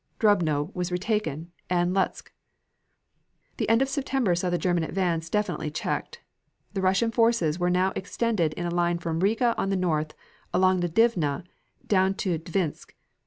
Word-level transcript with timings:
Dubno 0.19 0.73
was 0.73 0.91
retaken 0.91 1.51
and 1.69 1.93
Lutsk. 1.95 2.31
The 3.57 3.69
end 3.69 3.83
of 3.83 3.87
September 3.87 4.33
saw 4.33 4.49
the 4.49 4.57
German 4.57 4.83
advance 4.83 5.29
definitely 5.29 5.69
checked. 5.69 6.21
The 6.73 6.81
Russian 6.81 7.11
forces 7.11 7.59
were 7.59 7.69
now 7.69 7.93
extended 7.95 8.53
in 8.53 8.65
a 8.65 8.73
line 8.73 8.97
from 8.97 9.19
Riga 9.19 9.53
on 9.59 9.69
the 9.69 9.75
north, 9.75 10.15
along 10.55 10.79
the 10.79 10.87
river 10.97 11.13
Dvina, 11.15 11.43
down 11.85 12.15
to 12.15 12.39
Dvinsk. 12.39 12.93